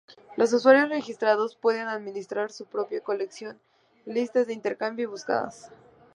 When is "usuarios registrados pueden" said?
0.51-1.87